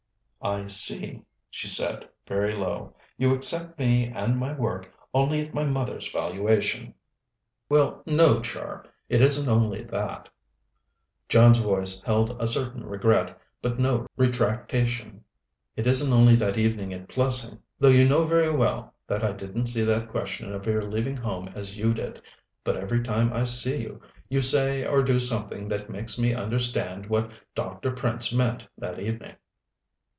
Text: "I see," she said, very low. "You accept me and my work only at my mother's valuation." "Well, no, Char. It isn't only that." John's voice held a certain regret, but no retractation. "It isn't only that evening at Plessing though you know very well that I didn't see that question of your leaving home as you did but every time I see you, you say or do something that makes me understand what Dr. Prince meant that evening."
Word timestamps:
"I 0.43 0.65
see," 0.65 1.21
she 1.51 1.67
said, 1.67 2.09
very 2.27 2.51
low. 2.55 2.95
"You 3.15 3.31
accept 3.31 3.77
me 3.77 4.07
and 4.07 4.39
my 4.39 4.53
work 4.55 4.91
only 5.13 5.45
at 5.45 5.53
my 5.53 5.65
mother's 5.65 6.11
valuation." 6.11 6.95
"Well, 7.69 8.01
no, 8.07 8.39
Char. 8.41 8.87
It 9.07 9.21
isn't 9.21 9.47
only 9.47 9.83
that." 9.83 10.29
John's 11.29 11.59
voice 11.59 12.01
held 12.01 12.41
a 12.41 12.47
certain 12.47 12.83
regret, 12.87 13.39
but 13.61 13.77
no 13.77 14.07
retractation. 14.17 15.23
"It 15.75 15.85
isn't 15.85 16.11
only 16.11 16.35
that 16.37 16.57
evening 16.57 16.91
at 16.91 17.07
Plessing 17.07 17.59
though 17.77 17.89
you 17.89 18.09
know 18.09 18.25
very 18.25 18.51
well 18.51 18.95
that 19.05 19.23
I 19.23 19.33
didn't 19.33 19.67
see 19.67 19.83
that 19.83 20.09
question 20.09 20.51
of 20.53 20.65
your 20.65 20.81
leaving 20.81 21.17
home 21.17 21.49
as 21.53 21.77
you 21.77 21.93
did 21.93 22.19
but 22.63 22.75
every 22.77 23.03
time 23.03 23.31
I 23.31 23.43
see 23.45 23.83
you, 23.83 24.01
you 24.27 24.41
say 24.41 24.87
or 24.87 25.03
do 25.03 25.19
something 25.19 25.67
that 25.67 25.91
makes 25.91 26.17
me 26.17 26.33
understand 26.33 27.05
what 27.05 27.29
Dr. 27.53 27.91
Prince 27.91 28.33
meant 28.33 28.65
that 28.75 28.97
evening." 28.97 29.35